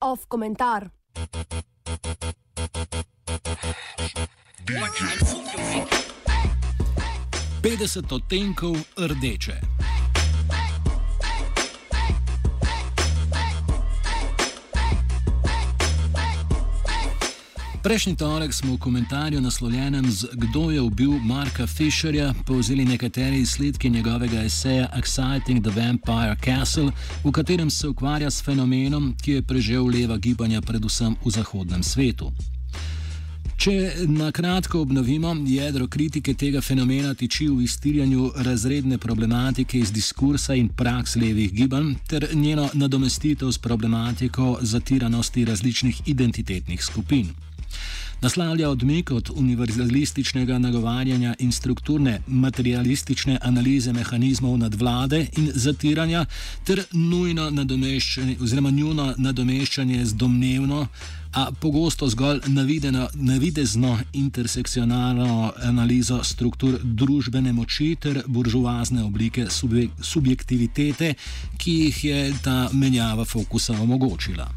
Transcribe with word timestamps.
Off 0.00 0.26
komentar. 0.28 0.90
Petdeset 7.62 8.12
odtenkov 8.12 8.76
rdeče. 8.98 9.69
Prejšnji 17.82 18.16
torek 18.16 18.52
smo 18.52 18.74
v 18.74 18.78
komentarju 18.78 19.40
naslovljenem 19.40 20.10
z 20.10 20.28
Kdo 20.32 20.70
je 20.70 20.80
ubil 20.80 21.10
Marka 21.10 21.66
Fisherja 21.66 22.34
povzeli 22.46 22.84
nekateri 22.84 23.40
izsledki 23.40 23.90
njegovega 23.90 24.42
eseja 24.42 24.88
Exciting 24.96 25.62
the 25.62 25.80
Vampire 25.80 26.36
Castle, 26.44 26.92
v 27.24 27.32
katerem 27.32 27.70
se 27.70 27.88
ukvarja 27.88 28.30
s 28.30 28.44
fenomenom, 28.44 29.14
ki 29.22 29.32
je 29.32 29.42
prežel 29.42 29.86
leva 29.86 30.16
gibanja 30.16 30.60
predvsem 30.60 31.16
v 31.24 31.30
zahodnem 31.30 31.82
svetu. 31.82 32.32
Če 33.56 33.92
na 34.08 34.30
kratko 34.32 34.80
obnovimo, 34.80 35.34
jedro 35.44 35.86
kritike 35.88 36.34
tega 36.34 36.60
fenomena 36.60 37.14
tiči 37.14 37.48
v 37.48 37.64
iztirjanju 37.64 38.30
razredne 38.36 38.98
problematike 38.98 39.78
iz 39.78 39.92
diskursa 39.92 40.54
in 40.54 40.68
praks 40.68 41.16
levih 41.16 41.52
gibanj 41.52 41.94
ter 42.08 42.28
njeno 42.34 42.68
nadomestitev 42.74 43.52
s 43.52 43.58
problematiko 43.58 44.58
zatiranosti 44.60 45.44
različnih 45.44 46.02
identitetnih 46.06 46.84
skupin. 46.84 47.28
Naslavlja 48.22 48.70
odmik 48.70 49.10
od 49.10 49.30
univerzalističnega 49.34 50.58
nagovarjanja 50.58 51.34
in 51.38 51.52
strukturne 51.52 52.20
materialistične 52.26 53.38
analize 53.42 53.92
mehanizmov 53.92 54.58
nadvlade 54.58 55.26
in 55.36 55.50
zatiranja 55.54 56.26
ter 56.64 56.82
nujno 56.92 57.50
nadomeščanje 57.50 58.36
oziroma 58.40 58.70
njuno 58.70 59.14
nadomeščanje 59.16 60.04
z 60.04 60.14
domnevno, 60.14 60.86
a 61.32 61.48
pogosto 61.60 62.08
zgolj 62.08 62.40
navideno, 62.46 63.08
navidezno 63.14 63.98
intersekcionalno 64.12 65.52
analizo 65.62 66.22
struktur 66.24 66.78
družbene 66.82 67.52
moči 67.52 67.96
ter 68.00 68.22
buržuazne 68.26 69.04
oblike 69.04 69.46
subjektivitete, 70.02 71.14
ki 71.58 71.72
jih 71.72 72.04
je 72.04 72.32
ta 72.44 72.68
menjava 72.72 73.24
fokusa 73.24 73.80
omogočila. 73.80 74.50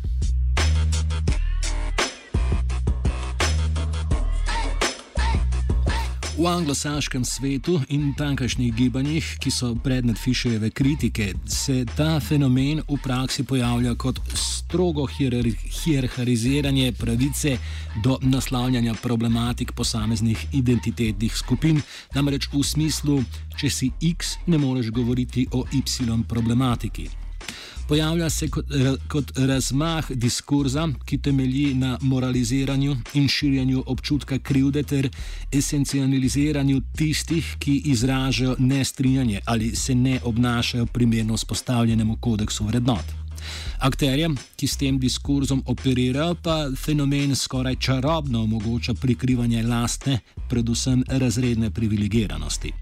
V 6.34 6.48
anglosaškem 6.50 7.26
svetu 7.26 7.76
in 7.94 8.14
tamkajšnjih 8.17 8.73
gibanjih, 8.73 9.26
ki 9.38 9.52
so 9.53 9.76
predmet 9.84 10.17
Fisherjeve 10.17 10.72
kritike, 10.73 11.28
se 11.45 11.86
ta 11.86 12.20
fenomen 12.20 12.81
v 12.89 12.98
praksi 13.03 13.44
pojavlja 13.45 13.94
kot 13.95 14.17
strogo 14.34 15.06
hierarhiziranje 15.06 16.92
pravice 16.98 17.58
do 18.04 18.17
naslavljanja 18.22 18.94
problematik 19.04 19.72
posameznih 19.78 20.48
identitetnih 20.54 21.38
skupin, 21.38 21.81
namreč 22.16 22.50
v 22.54 22.64
smislu, 22.66 23.22
če 23.54 23.70
si 23.70 23.92
X, 24.02 24.38
ne 24.48 24.58
moreš 24.58 24.89
govoriti 24.89 25.48
o 25.52 25.66
Y 25.70 26.23
problematiki. 26.28 27.22
Pojavlja 27.88 28.30
se 28.30 28.48
kot, 28.48 28.66
kot 29.08 29.31
razmah 29.38 30.12
diskurza, 30.12 30.88
ki 31.06 31.17
temelji 31.17 31.73
na 31.73 31.98
moraliziranju 32.02 32.95
in 33.14 33.28
širjenju 33.28 33.84
občutka 33.88 34.39
krivde 34.39 34.84
ter 34.84 35.09
esencializiranju 35.52 36.81
tistih, 36.98 37.56
ki 37.59 37.81
izražajo 37.86 38.56
nestrinjanje 38.59 39.42
ali 39.45 39.76
se 39.76 39.95
ne 39.95 40.20
obnašajo 40.23 40.86
primerno 40.86 41.38
spostavljenemu 41.38 42.17
kodeksu 42.22 42.66
vrednot. 42.66 43.05
Akterjem, 43.80 44.38
ki 44.55 44.67
s 44.67 44.77
tem 44.77 44.99
diskurzom 44.99 45.64
operirajo, 45.67 46.36
pa 46.43 46.70
fenomen 46.86 47.36
skoraj 47.36 47.76
čarobno 47.76 48.43
omogoča 48.43 48.93
prikrivanje 48.93 49.64
lastne, 49.64 50.20
predvsem 50.49 51.04
razredne 51.08 51.72
privilegiranosti. 51.72 52.73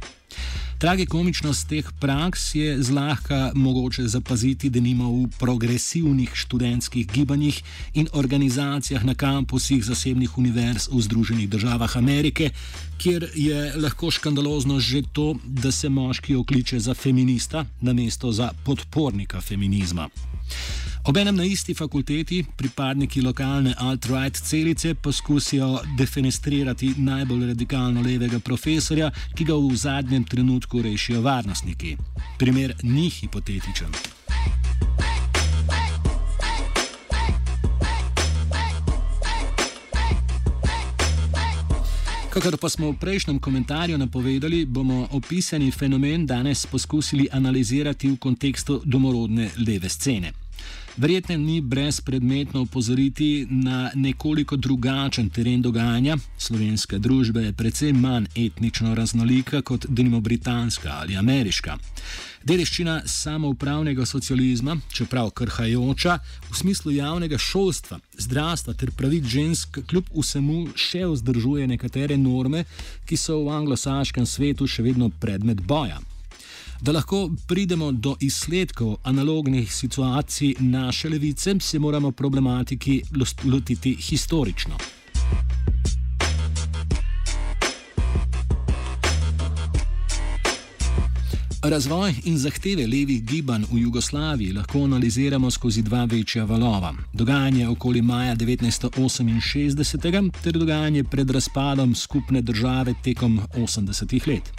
Tragikomičnost 0.82 1.68
teh 1.70 1.86
praks 2.00 2.56
je 2.56 2.84
zlahka 2.84 3.52
mogoče 3.56 4.08
zapaziti, 4.08 4.70
da 4.70 4.80
nima 4.82 5.06
v 5.06 5.28
progresivnih 5.40 6.32
študentskih 6.34 7.06
gibanjih 7.08 7.62
in 7.94 8.08
organizacijah 8.14 9.06
na 9.06 9.14
kampusih 9.14 9.84
zasebnih 9.86 10.38
univerz 10.38 10.88
v 10.90 11.02
Združenih 11.02 11.50
državah 11.50 11.98
Amerike, 11.98 12.50
kjer 12.98 13.30
je 13.36 13.74
lahko 13.78 14.10
škandalozno 14.12 14.80
že 14.80 15.04
to, 15.14 15.36
da 15.46 15.72
se 15.72 15.90
moški 15.90 16.36
okliče 16.36 16.80
za 16.80 16.94
feminista, 16.94 17.66
namesto 17.82 18.32
za 18.32 18.50
podpornika 18.66 19.42
feminizma. 19.42 20.10
Obenem 21.04 21.36
na 21.36 21.44
isti 21.44 21.74
fakulteti 21.74 22.44
pripadniki 22.58 23.22
lokalne 23.22 23.74
alt-right 23.78 24.38
celice 24.38 24.94
poskusijo 24.94 25.80
defenestrirati 25.98 26.94
najbolj 26.98 27.48
radikalno 27.48 28.02
levega 28.02 28.40
profesorja, 28.40 29.10
ki 29.36 29.46
ga 29.46 29.56
v 29.58 29.76
zadnjem 29.76 30.24
trenutku 30.24 30.82
rešijo 30.82 31.22
varnostniki. 31.22 31.96
Primer 32.38 32.76
ni 32.84 33.10
hipotetičen. 33.10 33.90
Kakor 42.30 42.58
pa 42.58 42.70
smo 42.70 42.92
v 42.92 43.00
prejšnjem 43.02 43.40
komentarju 43.40 43.98
napovedali, 43.98 44.66
bomo 44.66 45.08
opisani 45.12 45.72
fenomen 45.72 46.26
danes 46.26 46.66
poskusili 46.66 47.28
analizirati 47.32 48.08
v 48.08 48.18
kontekstu 48.18 48.82
domorodne 48.86 49.50
leve 49.68 49.90
scene. 49.90 50.41
Verjetno 50.98 51.38
ni 51.38 51.62
brezpredmetno 51.62 52.62
upozoriti 52.62 53.48
na 53.50 53.92
nekoliko 53.96 54.56
drugačen 54.56 55.30
teren 55.30 55.62
dogajanja. 55.62 56.18
Slovenska 56.38 56.98
družba 56.98 57.40
je 57.40 57.54
precej 57.54 57.94
manj 57.94 58.26
etnično 58.36 58.96
raznolika 58.96 59.62
kot 59.62 59.86
denimo 59.90 60.20
britanska 60.20 60.90
ali 60.92 61.16
ameriška. 61.16 61.78
Dediščina 62.44 63.02
samoupravnega 63.06 64.06
socializma, 64.06 64.78
čeprav 64.94 65.30
krhajoča, 65.30 66.20
v 66.50 66.58
smislu 66.58 66.92
javnega 66.92 67.38
šolstva, 67.38 68.00
zdravstva 68.18 68.74
ter 68.74 68.92
pravic 68.92 69.26
žensk, 69.26 69.80
kljub 69.88 70.10
vsemu 70.16 70.68
še 70.76 71.06
vzdržuje 71.06 71.68
nekatere 71.68 72.18
norme, 72.18 72.66
ki 73.06 73.18
so 73.18 73.44
v 73.46 73.54
anglosaškem 73.62 74.26
svetu 74.26 74.68
še 74.68 74.84
vedno 74.84 75.12
predmet 75.22 75.62
boja. 75.62 76.02
Da 76.82 76.92
lahko 76.92 77.30
pridemo 77.48 77.92
do 77.92 78.16
izsledkov 78.20 78.96
analognih 79.04 79.74
situacij 79.74 80.56
naše 80.60 81.10
levice, 81.10 81.56
se 81.60 81.80
moramo 81.80 82.12
problematiki 82.12 83.02
lotiti 83.44 83.98
historično. 84.00 84.76
Razvoj 91.64 92.16
in 92.24 92.38
zahteve 92.38 92.88
levih 92.88 93.24
gibanj 93.24 93.64
v 93.72 93.78
Jugoslaviji 93.78 94.54
lahko 94.54 94.84
analiziramo 94.84 95.52
skozi 95.52 95.82
dva 95.82 96.06
večja 96.06 96.44
valova: 96.44 96.94
dogajanje 97.14 97.68
okoli 97.68 98.02
maja 98.02 98.36
1968 98.36 100.32
ter 100.44 100.58
dogajanje 100.58 101.04
pred 101.04 101.30
razpadom 101.30 101.96
skupne 101.96 102.42
države 102.42 102.94
tekom 103.04 103.40
80-ih 103.56 104.28
let. 104.28 104.52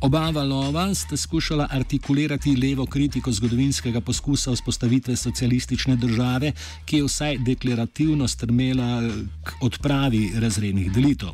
Oba 0.00 0.30
valova 0.30 0.94
sta 0.94 1.16
skušala 1.16 1.68
artikulirati 1.70 2.56
levo 2.56 2.86
kritiko 2.86 3.32
zgodovinskega 3.32 4.00
poskusa 4.00 4.52
vzpostavitve 4.52 5.16
socialistične 5.16 5.96
države, 5.96 6.52
ki 6.84 6.96
je 6.96 7.04
vsaj 7.04 7.38
deklarativno 7.38 8.28
strmela 8.28 9.02
k 9.44 9.52
odpravi 9.60 10.32
razrednih 10.40 10.92
delitev. 10.92 11.28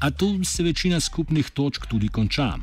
A 0.00 0.10
tu 0.10 0.44
se 0.44 0.62
večina 0.62 1.00
skupnih 1.00 1.50
točk 1.50 1.86
tudi 1.86 2.08
konča. 2.08 2.54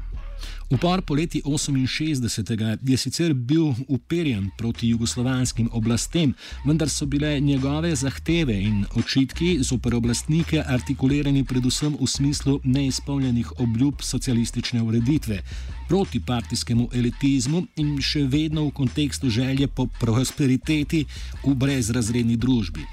Upor 0.69 1.01
po 1.01 1.15
leti 1.15 1.41
68. 1.45 2.77
je 2.83 2.97
sicer 2.97 3.33
bil 3.33 3.71
uperjen 3.87 4.49
proti 4.57 4.89
jugoslovanskim 4.89 5.69
oblastem, 5.71 6.33
vendar 6.65 6.89
so 6.89 7.05
bile 7.05 7.39
njegove 7.39 7.95
zahteve 7.95 8.61
in 8.61 8.85
očitki 8.95 9.63
zoper 9.63 9.95
oblastnike 9.95 10.63
artikulirani 10.67 11.43
predvsem 11.43 11.95
v 12.01 12.07
smislu 12.07 12.59
neizpolnjenih 12.63 13.59
obljub 13.59 14.01
socialistične 14.01 14.81
ureditve, 14.81 15.39
proti 15.87 16.19
partijskemu 16.19 16.89
elitizmu 16.93 17.63
in 17.75 17.95
še 18.01 18.25
vedno 18.27 18.67
v 18.67 18.71
kontekstu 18.71 19.29
želje 19.29 19.67
po 19.67 19.87
prosperiteti 19.99 21.05
v 21.45 21.55
brezrazredni 21.55 22.35
družbi. 22.35 22.83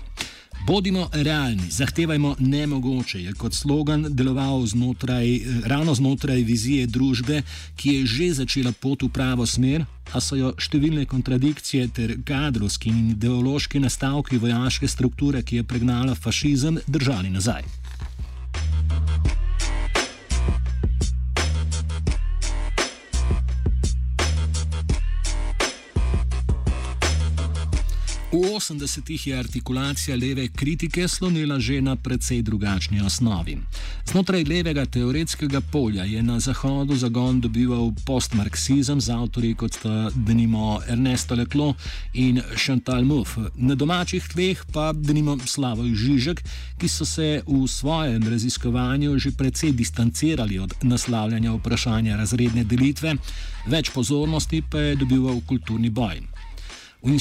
Bodimo 0.66 1.08
realni, 1.12 1.70
zahtevajmo 1.70 2.36
nemogoče, 2.38 3.22
je 3.22 3.32
kot 3.32 3.54
slogan 3.54 4.06
deloval 4.08 4.66
znotraj, 4.66 5.40
ravno 5.64 5.94
znotraj 5.94 6.40
vizije 6.40 6.86
družbe, 6.86 7.42
ki 7.76 7.94
je 7.94 8.06
že 8.06 8.28
začela 8.34 8.72
pot 8.72 9.02
v 9.02 9.08
pravo 9.12 9.46
smer, 9.46 9.84
a 10.12 10.20
so 10.24 10.38
jo 10.40 10.54
številne 10.56 11.04
kontradikcije 11.04 11.88
ter 11.92 12.16
kadrovski 12.24 12.88
in 12.88 13.10
ideološki 13.12 13.80
nastavki 13.84 14.40
vojaške 14.40 14.88
strukture, 14.88 15.42
ki 15.42 15.60
je 15.60 15.68
pregnala 15.68 16.14
fašizem, 16.14 16.80
držali 16.88 17.28
nazaj. 17.28 17.83
80-ih 28.44 29.26
je 29.26 29.38
artikulacija 29.38 30.16
leve 30.16 30.48
kritike 30.48 31.08
slonila 31.08 31.60
že 31.60 31.80
na 31.80 31.96
precej 31.96 32.42
drugačni 32.42 33.00
osnovi. 33.00 33.58
Znotraj 34.06 34.44
levega 34.44 34.86
teoretskega 34.86 35.60
polja 35.60 36.04
je 36.04 36.22
na 36.22 36.40
Zahodu 36.40 36.96
zagon 36.96 37.40
dobival 37.40 37.92
postmarksizem 38.06 39.00
z 39.00 39.10
avtori 39.10 39.54
kot 39.54 39.74
sta 39.74 40.10
denimo 40.14 40.80
Ernesto 40.88 41.34
Leclos 41.34 41.76
in 42.12 42.42
Chantal 42.56 43.04
Mouffe, 43.04 43.40
na 43.54 43.74
domačih 43.74 44.28
tleh 44.34 44.64
pa 44.72 44.92
denimo 44.92 45.38
Slavoj 45.46 45.94
Žižek, 45.94 46.42
ki 46.78 46.88
so 46.88 47.04
se 47.04 47.42
v 47.46 47.66
svojem 47.68 48.28
raziskovanju 48.28 49.18
že 49.18 49.30
precej 49.30 49.72
distancirali 49.72 50.58
od 50.58 50.74
naslavljanja 50.82 51.52
vprašanja 51.52 52.16
razredne 52.16 52.64
delitve, 52.64 53.16
več 53.66 53.90
pozornosti 53.90 54.62
pa 54.70 54.78
je 54.78 54.96
dobival 54.96 55.40
kulturni 55.46 55.90
boj. 55.90 56.33
V, 57.04 57.12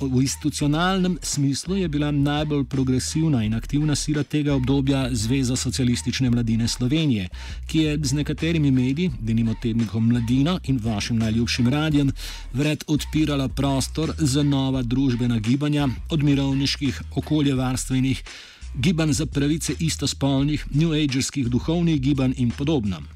v 0.00 0.20
institucionalnem 0.20 1.18
smislu 1.22 1.76
je 1.76 1.88
bila 1.88 2.10
najbolj 2.10 2.64
progresivna 2.64 3.44
in 3.44 3.54
aktivna 3.54 3.94
sila 3.96 4.22
tega 4.22 4.54
obdobja 4.54 5.08
Zveza 5.12 5.56
socialistične 5.56 6.30
mladine 6.30 6.68
Slovenije, 6.68 7.28
ki 7.66 7.78
je 7.78 7.98
z 8.02 8.12
nekaterimi 8.12 8.70
mediji, 8.70 9.10
denimo 9.20 9.54
tednikom 9.62 10.08
Mladina 10.08 10.58
in 10.64 10.80
vašim 10.84 11.16
najljubšim 11.16 11.68
radijem, 11.68 12.12
vred 12.52 12.84
odpirala 12.86 13.48
prostor 13.48 14.12
za 14.18 14.42
nova 14.42 14.82
družbena 14.82 15.38
gibanja, 15.38 15.88
od 16.10 16.22
mirovniških, 16.22 17.02
okoljevarstvenih, 17.16 18.22
gibanj 18.74 19.12
za 19.12 19.26
pravice 19.26 19.74
istospolnih, 19.80 20.66
new 20.74 20.92
agerskih 20.92 21.48
duhovnih 21.48 22.00
gibanj 22.00 22.32
in 22.36 22.50
podobno. 22.50 23.13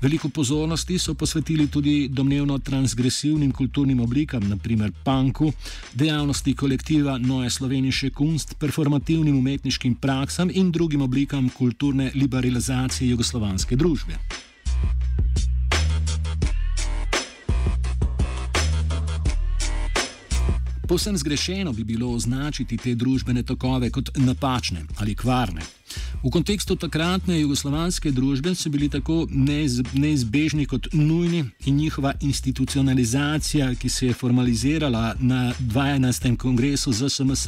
Veliko 0.00 0.28
pozornosti 0.28 0.98
so 0.98 1.14
posvetili 1.14 1.66
tudi 1.66 2.08
domnevno 2.08 2.58
transgresivnim 2.58 3.52
kulturnim 3.52 4.00
oblikam, 4.00 4.48
naprimer 4.48 4.92
punku, 5.04 5.52
dejavnosti 5.94 6.54
kolektiva 6.54 7.18
Noe 7.18 7.50
Sloveniše 7.50 8.10
Kunst, 8.10 8.54
performativnim 8.58 9.38
umetniškim 9.38 9.94
praksam 9.94 10.50
in 10.54 10.70
drugim 10.72 11.02
oblikam 11.02 11.48
kulturne 11.48 12.10
liberalizacije 12.14 13.10
jugoslovanske 13.10 13.76
družbe. 13.76 14.16
Povsem 20.88 21.16
zgrešeno 21.16 21.72
bi 21.72 21.84
bilo 21.84 22.10
označiti 22.10 22.76
te 22.76 22.94
družbene 22.94 23.42
tokove 23.42 23.90
kot 23.90 24.10
napačne 24.16 24.82
ali 24.98 25.14
kvarne. 25.14 25.79
V 26.22 26.28
kontekstu 26.28 26.76
takratne 26.76 27.38
jugoslovanske 27.40 28.10
družbe 28.12 28.52
so 28.54 28.68
bili 28.68 28.90
tako 28.92 29.22
neiz, 29.30 29.78
neizbežni 29.96 30.66
kot 30.68 30.90
nujni 30.92 31.44
in 31.64 31.76
njihova 31.76 32.12
institucionalizacija, 32.20 33.70
ki 33.74 33.88
se 33.88 34.06
je 34.06 34.14
formalizirala 34.14 35.14
na 35.18 35.54
12. 35.60 36.36
kongresu 36.36 36.92
ZSMS 36.92 37.46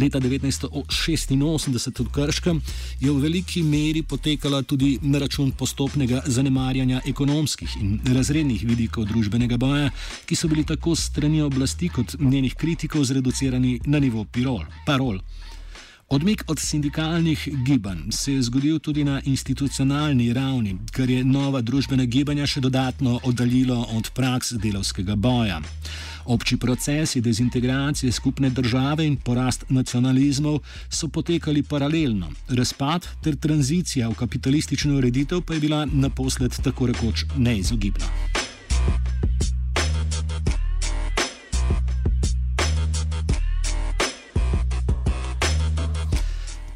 leta 0.00 0.20
1986 0.20 2.00
v 2.00 2.08
Krškem, 2.12 2.62
je 3.00 3.12
v 3.12 3.20
veliki 3.20 3.62
meri 3.62 4.02
potekala 4.02 4.62
tudi 4.62 4.98
na 5.02 5.18
račun 5.18 5.52
postopnega 5.52 6.22
zanemarjanja 6.26 7.02
ekonomskih 7.06 7.76
in 7.80 8.00
razrednih 8.14 8.64
vidikov 8.64 9.04
družbenega 9.04 9.56
boja, 9.56 9.90
ki 10.26 10.36
so 10.36 10.48
bili 10.48 10.64
tako 10.64 10.96
strani 10.96 11.42
oblasti 11.42 11.88
kot 11.88 12.16
njenih 12.18 12.54
kritikov 12.54 13.04
zreducirani 13.04 13.80
na 13.84 14.00
nivo 14.00 14.24
pirol, 14.24 14.64
parol. 14.86 15.20
Odmik 16.10 16.44
od 16.46 16.58
sindikalnih 16.58 17.48
gibanj 17.64 17.98
se 18.10 18.32
je 18.32 18.42
zgodil 18.42 18.78
tudi 18.78 19.04
na 19.04 19.20
institucionalni 19.24 20.32
ravni, 20.32 20.78
kar 20.92 21.10
je 21.10 21.24
nova 21.24 21.60
družbena 21.60 22.04
gibanja 22.04 22.46
še 22.46 22.62
dodatno 22.64 23.18
oddaljilo 23.28 23.76
od 23.92 24.08
praks 24.16 24.54
delovskega 24.56 25.16
boja. 25.16 25.60
Obči 26.24 26.56
procesi 26.56 27.20
dezintegracije 27.20 28.12
skupne 28.12 28.50
države 28.50 29.04
in 29.06 29.16
porast 29.16 29.68
nacionalizmov 29.68 30.58
so 30.88 31.08
potekali 31.08 31.62
paralelno, 31.62 32.32
razpad 32.48 33.08
ter 33.22 33.36
tranzicija 33.36 34.08
v 34.08 34.16
kapitalistično 34.24 34.96
ureditev 34.96 35.44
pa 35.44 35.54
je 35.54 35.60
bila 35.60 35.86
naposled 35.92 36.56
tako 36.64 36.86
rekoč 36.86 37.24
neizogibna. 37.36 38.47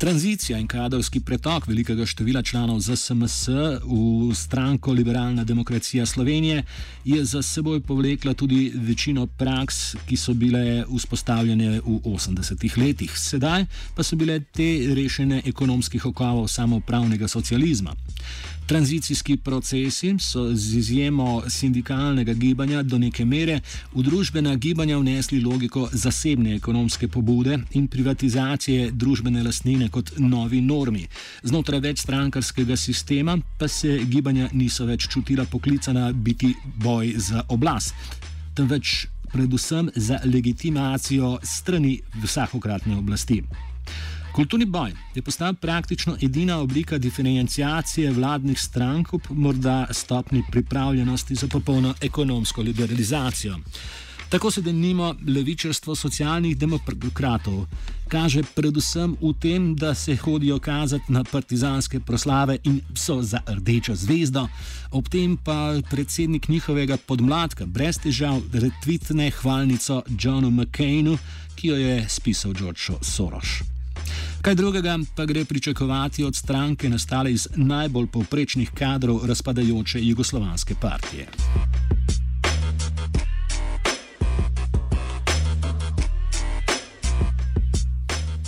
Tranzicija 0.02 0.58
in 0.58 0.66
kadrovski 0.66 1.20
pretok 1.20 1.66
velikega 1.66 2.06
števila 2.06 2.42
članov 2.42 2.80
ZSMS 2.80 3.48
v 3.84 4.34
stranko 4.34 4.92
Liberalna 4.92 5.44
demokracija 5.44 6.06
Slovenije 6.06 6.64
je 7.04 7.24
za 7.24 7.42
seboj 7.42 7.80
povlekla 7.80 8.34
tudi 8.34 8.72
večino 8.74 9.26
praks, 9.26 9.94
ki 10.06 10.16
so 10.16 10.34
bile 10.34 10.84
vzpostavljene 10.96 11.80
v 11.80 12.00
80-ih 12.04 12.78
letih. 12.78 13.12
Sedaj 13.14 13.66
pa 13.94 14.02
so 14.02 14.16
bile 14.16 14.40
te 14.40 14.94
rešene 14.94 15.42
ekonomskih 15.46 16.06
okovov 16.06 16.48
samopravnega 16.48 17.28
socializma. 17.28 17.94
Tranzicijski 18.66 19.36
procesi 19.36 20.16
so 20.18 20.54
z 20.54 20.76
izjemo 20.76 21.42
sindikalnega 21.48 22.32
gibanja 22.32 22.82
do 22.82 22.98
neke 22.98 23.24
mere 23.24 23.60
v 23.94 24.02
družbena 24.02 24.54
gibanja 24.56 24.98
vnesli 24.98 25.40
logiko 25.40 25.88
zasebne 25.92 26.54
ekonomske 26.54 27.08
pobude 27.08 27.58
in 27.72 27.88
privatizacije 27.88 28.90
družbene 28.90 29.42
lastnine 29.42 29.88
kot 29.88 30.12
novi 30.18 30.60
normi. 30.60 31.06
Znotraj 31.42 31.80
večstrankarskega 31.80 32.76
sistema 32.76 33.38
pa 33.58 33.68
se 33.68 33.98
gibanja 34.04 34.48
niso 34.52 34.86
več 34.86 35.08
čutila 35.08 35.44
poklicana 35.44 36.12
biti 36.12 36.54
boj 36.76 37.14
za 37.16 37.44
oblast, 37.48 37.94
temveč 38.54 39.06
predvsem 39.32 39.90
za 39.96 40.20
legitimacijo 40.24 41.38
strani 41.42 42.00
vsakokratne 42.22 42.96
oblasti. 42.96 43.42
Kulturni 44.32 44.64
boj 44.64 44.92
je 45.14 45.22
postal 45.22 45.54
praktično 45.54 46.16
edina 46.22 46.58
oblika 46.58 46.98
diferencijacije 46.98 48.10
vladnih 48.10 48.60
strank, 48.60 49.08
morda 49.30 49.86
stopni 49.90 50.42
pripravljenosti 50.50 51.34
za 51.34 51.48
popolno 51.48 51.94
ekonomsko 52.00 52.62
liberalizacijo. 52.62 53.58
Tako 54.28 54.50
se 54.50 54.62
denimo 54.62 55.14
levičarstvo 55.26 55.94
socialnih 55.94 56.58
demokratov 56.58 57.66
kaže 58.12 58.44
predvsem 58.44 59.16
v 59.16 59.32
tem, 59.40 59.72
da 59.72 59.94
se 59.94 60.16
hodijo 60.16 60.58
kazati 60.58 61.12
na 61.12 61.24
partizanske 61.24 62.00
proslave 62.00 62.58
in 62.64 62.80
so 62.94 63.22
za 63.22 63.40
rdečo 63.48 63.96
zvezdo, 63.96 64.48
ob 64.90 65.08
tem 65.08 65.36
pa 65.36 65.80
predsednik 65.90 66.48
njihovega 66.48 66.96
podmladka 66.96 67.66
brez 67.66 67.98
težav 67.98 68.40
retvitne 68.52 69.30
hvalnico 69.30 70.02
Johnu 70.20 70.50
McCainu, 70.50 71.18
ki 71.56 71.68
jo 71.68 71.76
je 71.76 72.08
spisal 72.08 72.52
George 72.52 72.92
Soros. 73.00 73.71
Kaj 74.42 74.54
drugega 74.54 74.98
pa 75.16 75.24
gre 75.24 75.44
pričakovati 75.44 76.24
od 76.24 76.36
stranke 76.36 76.88
nastale 76.88 77.32
iz 77.32 77.48
najbolj 77.56 78.06
povprečnih 78.06 78.70
kadrov 78.74 79.26
razpadajoče 79.26 80.00
jugoslovanske 80.02 80.74
partije. 80.80 81.26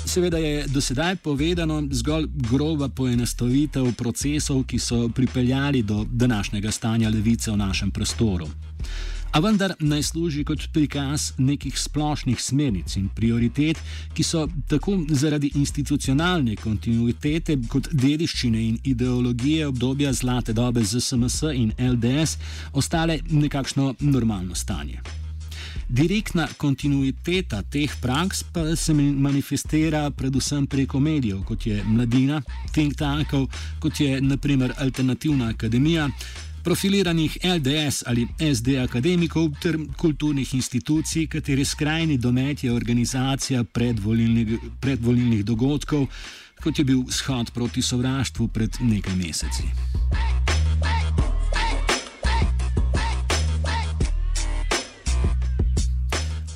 Seveda 0.06 0.38
je 0.38 0.66
do 0.66 0.80
sedaj 0.80 1.16
povedano 1.16 1.82
zgolj 1.90 2.26
groba 2.50 2.88
poenostavitev 2.88 3.92
procesov, 3.94 4.64
ki 4.64 4.78
so 4.78 5.08
pripeljali 5.08 5.82
do 5.82 6.06
današnjega 6.10 6.70
stanja 6.70 7.08
levice 7.08 7.50
v 7.50 7.56
našem 7.56 7.90
prostoru. 7.90 8.46
A 9.34 9.40
vendar 9.42 9.72
naj 9.80 10.02
služi 10.02 10.44
kot 10.46 10.62
prikaz 10.72 11.32
nekih 11.42 11.78
splošnih 11.78 12.38
smernic 12.38 12.92
in 12.96 13.08
prioritet, 13.16 13.80
ki 14.14 14.22
so 14.22 14.44
tako 14.70 14.94
zaradi 15.10 15.50
institucionalne 15.58 16.54
kontinuitete 16.56 17.56
kot 17.72 17.88
dediščine 17.90 18.62
in 18.62 18.78
ideologije 18.84 19.66
obdobja 19.66 20.12
zlate 20.12 20.54
dobe 20.54 20.84
ZSMS 20.86 21.50
in 21.50 21.74
LDS 21.78 22.36
ostale 22.72 23.18
nekakšno 23.30 23.94
normalno 24.00 24.54
stanje. 24.54 25.02
Direktna 25.88 26.46
kontinuiteta 26.56 27.62
teh 27.62 27.90
praks 28.00 28.44
pa 28.52 28.76
se 28.76 28.94
manifestira 28.94 30.10
predvsem 30.10 30.66
preko 30.66 31.00
medijev, 31.00 31.42
kot 31.42 31.66
je 31.66 31.82
Mladina, 31.84 32.42
think 32.72 32.94
tankov, 32.96 33.50
kot 33.82 34.00
je 34.00 34.20
naprimer 34.20 34.72
Alternativna 34.78 35.50
akademija, 35.50 36.08
profiliranih 36.64 37.38
LDS 37.44 38.02
ali 38.06 38.26
SD 38.54 38.68
akademikov 38.80 39.50
ter 39.60 39.76
kulturnih 39.96 40.54
institucij, 40.54 41.26
katere 41.26 41.64
skrajni 41.64 42.16
domet 42.18 42.64
je 42.64 42.72
organizacija 42.72 43.64
predvolilnih, 43.64 44.58
predvolilnih 44.80 45.44
dogodkov, 45.44 46.06
kot 46.62 46.78
je 46.78 46.84
bil 46.84 47.02
shod 47.10 47.50
proti 47.50 47.82
sovraštvu 47.82 48.48
pred 48.48 48.70
nekaj 48.80 49.16
meseci. 49.16 49.68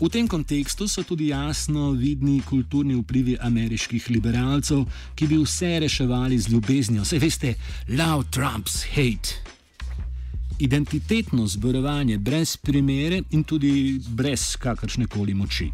V 0.00 0.08
tem 0.08 0.28
kontekstu 0.28 0.86
so 0.88 1.02
tudi 1.02 1.28
jasno 1.28 1.90
vidni 1.90 2.40
kulturni 2.46 2.94
vplivi 2.94 3.36
ameriških 3.40 4.10
liberalcev, 4.10 4.84
ki 5.14 5.26
bi 5.26 5.42
vse 5.42 5.80
reševali 5.82 6.38
z 6.38 6.48
ljubeznijo. 6.48 7.02
Vse 7.02 7.18
veste, 7.18 7.54
love 7.88 8.24
trumps 8.30 8.84
hate 8.94 9.57
identitetno 10.58 11.46
zborovanje 11.46 12.18
brez 12.18 12.56
primere 12.56 13.22
in 13.30 13.44
tudi 13.44 14.00
brez 14.08 14.56
kakršne 14.56 15.06
koli 15.06 15.34
moči. 15.34 15.70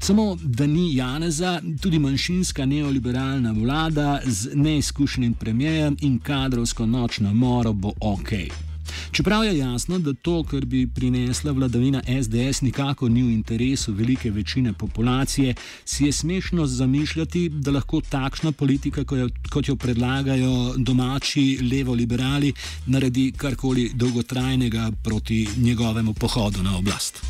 Samo 0.00 0.38
da 0.42 0.66
ni 0.66 0.96
Janeza, 0.96 1.60
tudi 1.82 1.98
manjšinska 1.98 2.66
neoliberalna 2.66 3.52
vlada 3.52 4.20
z 4.24 4.50
neizkušenim 4.54 5.34
premijejem 5.34 5.96
in 6.00 6.18
kadrovsko 6.18 6.86
nočno 6.86 7.34
moro 7.34 7.72
bo 7.72 7.92
ok. 8.00 8.67
Čeprav 9.10 9.44
je 9.44 9.58
jasno, 9.58 9.98
da 9.98 10.12
to, 10.12 10.42
kar 10.44 10.64
bi 10.64 10.86
prinesla 10.86 11.52
vladavina 11.52 12.02
SDS, 12.22 12.60
nikako 12.60 13.08
ni 13.08 13.22
v 13.22 13.30
interesu 13.30 13.92
velike 13.92 14.30
večine 14.30 14.72
populacije, 14.72 15.54
si 15.84 16.04
je 16.04 16.12
smešno 16.12 16.66
zamišljati, 16.66 17.48
da 17.48 17.70
lahko 17.70 18.00
takšna 18.00 18.52
politika, 18.52 19.04
kot 19.50 19.68
jo 19.68 19.76
predlagajo 19.76 20.74
domači 20.76 21.58
levo-liberali, 21.72 22.52
naredi 22.86 23.32
karkoli 23.36 23.90
dolgotrajnega 23.94 24.90
proti 25.04 25.48
njegovemu 25.56 26.14
pohodu 26.14 26.62
na 26.62 26.76
oblast. 26.78 27.22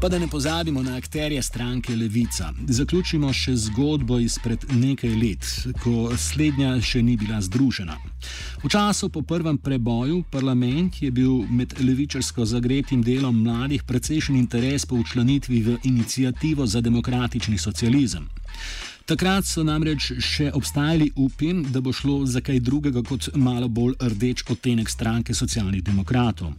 Pa 0.00 0.08
da 0.08 0.18
ne 0.18 0.28
pozabimo 0.28 0.82
na 0.82 0.96
akterje 0.96 1.42
stranke 1.42 1.96
Levica. 1.96 2.52
Zaključimo 2.68 3.32
še 3.32 3.52
zgodbo 3.56 4.16
izpred 4.18 4.64
nekaj 4.72 5.10
let, 5.12 5.48
ko 5.82 6.08
slednja 6.16 6.78
še 6.80 7.02
ni 7.04 7.18
bila 7.20 7.42
združena. 7.44 7.98
V 8.64 8.70
času 8.72 9.10
po 9.12 9.20
prvem 9.22 9.58
preboju 9.58 10.22
parlament 10.32 11.02
je 11.02 11.10
bil 11.12 11.44
med 11.50 11.74
levičarsko 11.84 12.48
zagretim 12.48 13.02
delom 13.04 13.42
mladih 13.44 13.84
precejšen 13.84 14.40
interes 14.40 14.86
po 14.88 14.96
učlanitvi 14.96 15.62
v 15.68 15.76
inicijativo 15.84 16.66
za 16.66 16.80
demokratični 16.80 17.58
socializem. 17.58 18.24
Takrat 19.10 19.42
so 19.42 19.64
namreč 19.66 20.12
še 20.22 20.52
obstajali 20.54 21.08
upi, 21.18 21.48
da 21.74 21.80
bo 21.82 21.90
šlo 21.90 22.20
za 22.30 22.38
kaj 22.46 22.60
drugega 22.62 23.02
kot 23.02 23.32
malo 23.34 23.66
bolj 23.66 23.96
rdeč 24.12 24.44
odtenek 24.54 24.86
stranke 24.86 25.34
socialnih 25.34 25.82
demokratov. 25.82 26.52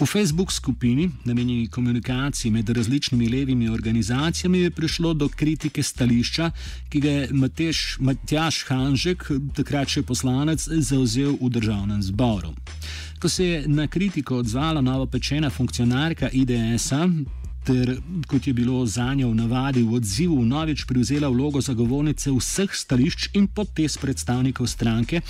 V 0.00 0.06
Facebook 0.08 0.52
skupini, 0.52 1.04
namenjeni 1.28 1.68
komunikaciji 1.68 2.50
med 2.52 2.72
različnimi 2.72 3.28
levimi 3.28 3.68
organizacijami, 3.68 4.64
je 4.64 4.70
prišlo 4.70 5.12
do 5.14 5.28
kritike 5.28 5.82
stališča, 5.82 6.50
ki 6.88 7.00
ga 7.00 7.10
je 7.10 7.28
Mateš, 7.32 7.84
Matjaš 8.00 8.64
Hanžek, 8.70 9.28
takrat 9.56 9.92
še 9.92 10.02
poslanec, 10.02 10.64
zauzel 10.80 11.36
v 11.40 11.52
državnem 11.60 12.00
zboru. 12.08 12.54
Ko 13.20 13.28
se 13.28 13.44
je 13.44 13.64
na 13.68 13.84
kritiko 13.84 14.40
odzvala 14.40 14.80
novopečena 14.80 15.52
funkcionarka 15.52 16.32
IDS-a, 16.32 17.04
ter 17.66 17.96
kot 18.26 18.46
je 18.46 18.52
bilo 18.52 18.86
za 18.86 19.14
njo 19.14 19.30
v 19.30 19.34
navadi 19.34 19.82
v 19.82 19.94
odzivu, 19.98 20.44
novič 20.44 20.84
prevzela 20.86 21.28
vlogo 21.28 21.60
zagovornice 21.60 22.30
vseh 22.30 22.70
stališč 22.70 23.28
in 23.34 23.48
potez 23.50 23.98
predstavnikov 23.98 24.70
stranke, 24.70 25.20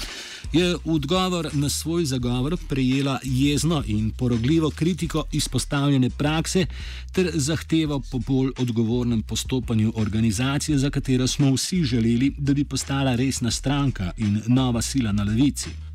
je 0.53 0.75
v 0.75 0.93
odgovor 0.93 1.49
na 1.53 1.69
svoj 1.69 2.05
zagovor 2.05 2.57
prejela 2.69 3.19
jezno 3.25 3.83
in 3.87 4.11
porogljivo 4.11 4.71
kritiko 4.71 5.25
izpostavljene 5.33 6.11
prakse 6.11 6.67
ter 7.13 7.31
zahtevo 7.35 8.03
po 8.11 8.19
bolj 8.19 8.53
odgovornem 8.59 9.23
postopanju 9.23 9.93
organizacije, 9.97 10.79
za 10.79 10.91
katero 10.91 11.27
smo 11.27 11.55
vsi 11.55 11.85
želeli, 11.85 12.35
da 12.39 12.55
bi 12.55 12.65
postala 12.65 13.17
resna 13.17 13.51
stranka 13.51 14.13
in 14.17 14.43
nova 14.47 14.83
sila 14.83 15.13
na 15.13 15.25
levici. 15.25 15.86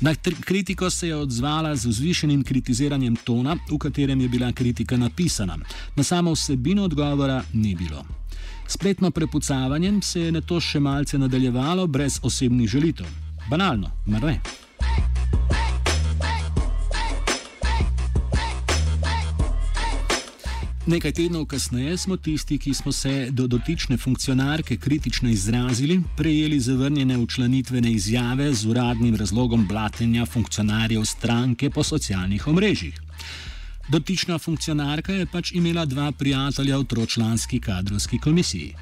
Na 0.00 0.14
kritiko 0.40 0.90
se 0.90 1.08
je 1.08 1.16
odzvala 1.16 1.76
z 1.76 1.86
vzvišenim 1.86 2.42
kritiziranjem 2.44 3.16
tona, 3.16 3.56
v 3.70 3.78
katerem 3.78 4.20
je 4.20 4.28
bila 4.28 4.52
kritika 4.52 4.96
napisana. 4.96 5.58
Na 5.96 6.02
samo 6.02 6.32
vsebino 6.32 6.84
odgovora 6.84 7.44
ni 7.52 7.74
bilo. 7.74 8.04
Spletno 8.66 9.10
prepucavanjem 9.10 10.02
se 10.02 10.20
je 10.20 10.32
na 10.32 10.40
to 10.40 10.60
še 10.60 10.80
malce 10.80 11.18
nadaljevalo 11.18 11.86
brez 11.86 12.20
osebnih 12.22 12.68
želitev. 12.68 13.06
Banalno, 13.50 13.90
mar 14.06 14.22
ne? 14.22 14.40
Nekaj 20.86 21.12
tednov 21.12 21.46
kasneje 21.48 21.96
smo 21.96 22.16
tisti, 22.16 22.58
ki 22.58 22.74
smo 22.74 22.92
se 22.92 23.28
do 23.30 23.46
dotične 23.46 23.96
funkcionarke 23.96 24.76
kritično 24.76 25.30
izrazili, 25.30 26.02
prejeli 26.16 26.60
zavrnjene 26.60 27.18
učlanitvene 27.18 27.92
izjave 27.92 28.54
z 28.54 28.68
uradnim 28.68 29.16
razlogom 29.16 29.66
blatenja 29.68 30.26
funkcionarjev 30.26 31.04
stranke 31.04 31.70
po 31.70 31.82
socialnih 31.82 32.46
omrežjih. 32.46 33.00
Dotična 33.88 34.38
funkcionarka 34.38 35.12
je 35.12 35.26
pač 35.26 35.52
imela 35.52 35.84
dva 35.84 36.12
prijatelja 36.12 36.78
v 36.78 36.84
tročlanski 36.84 37.60
kadrovski 37.60 38.18
komisiji. 38.18 38.74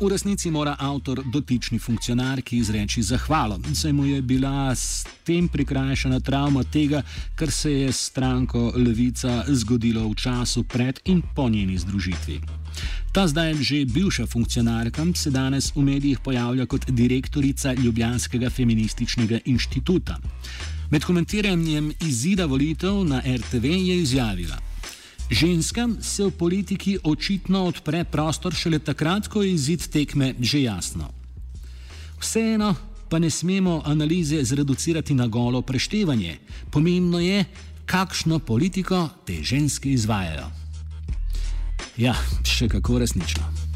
V 0.00 0.08
resnici 0.08 0.50
mora 0.50 0.76
avtor 0.78 1.24
dotični 1.26 1.78
funkcionarki 1.78 2.56
izreči 2.56 3.02
zahvalo, 3.02 3.58
saj 3.74 3.92
mu 3.92 4.04
je 4.06 4.22
bila 4.22 4.70
s 4.74 5.02
tem 5.26 5.48
prikrajšana 5.48 6.20
travma 6.20 6.62
tega, 6.64 7.02
kar 7.34 7.50
se 7.50 7.72
je 7.72 7.92
stranko 7.92 8.72
Levica 8.76 9.42
zgodilo 9.48 10.06
v 10.08 10.14
času 10.14 10.62
pred 10.62 11.00
in 11.04 11.22
po 11.34 11.48
njeni 11.48 11.78
združitvi. 11.78 12.40
Ta 13.12 13.26
zdaj 13.26 13.54
že 13.54 13.84
bivša 13.84 14.26
funkcionarka 14.26 15.02
se 15.14 15.30
danes 15.30 15.72
v 15.74 15.82
medijih 15.82 16.18
pojavlja 16.18 16.66
kot 16.66 16.86
direktorica 16.90 17.72
Ljubljanskega 17.72 18.50
feminističnega 18.50 19.38
inštituta. 19.44 20.18
Med 20.90 21.04
komentiranjem 21.04 21.92
izida 22.06 22.46
volitev 22.46 23.04
na 23.04 23.18
RTV 23.18 23.64
je 23.64 23.98
izjavila: 23.98 24.67
Ženskam 25.30 25.96
se 26.00 26.24
v 26.24 26.30
politiki 26.30 26.98
očitno 27.04 27.64
odpre 27.68 28.04
prostor 28.04 28.54
šele 28.54 28.78
takrat, 28.78 29.28
ko 29.28 29.42
je 29.42 29.52
izid 29.52 29.88
tekme 29.92 30.34
že 30.40 30.62
jasno. 30.62 31.10
Vseeno 32.20 32.74
pa 33.08 33.18
ne 33.18 33.30
smemo 33.30 33.82
analize 33.84 34.44
zreducirati 34.44 35.14
na 35.14 35.26
golo 35.26 35.62
preštevanje. 35.62 36.38
Pomembno 36.70 37.20
je, 37.20 37.44
kakšno 37.86 38.38
politiko 38.38 39.08
te 39.24 39.40
ženske 39.42 39.92
izvajajo. 39.92 40.50
Ja, 41.96 42.14
še 42.44 42.68
kako 42.68 42.98
resnično. 42.98 43.67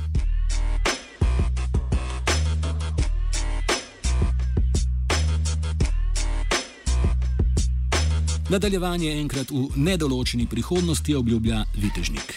Nadaljevanje 8.53 9.21
enkrat 9.21 9.51
v 9.51 9.69
nedoločeni 9.81 10.47
prihodnosti 10.47 11.15
obljublja 11.15 11.65
Vitežnik. 11.75 12.35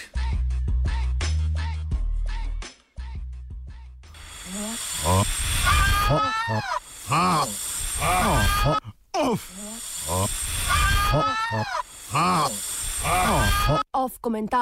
Off 13.92 14.18
komentar. 14.22 14.60